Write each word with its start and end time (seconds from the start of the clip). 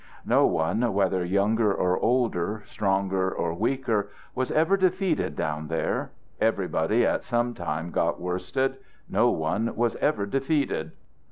No 0.25 0.47
one, 0.47 0.95
whether 0.95 1.23
younger 1.23 1.71
or 1.71 1.95
older, 1.99 2.63
stronger 2.65 3.29
or 3.29 3.53
weaker, 3.53 4.09
was 4.33 4.49
ever 4.49 4.75
defeated 4.75 5.35
down 5.35 5.67
there; 5.67 6.11
everybody 6.39 7.05
at 7.05 7.23
some 7.23 7.53
time 7.53 7.91
got 7.91 8.19
worsted; 8.19 8.77
no 9.07 9.29
one 9.29 9.75
was 9.75 9.95
ever 9.97 10.25
defeated. 10.25 10.93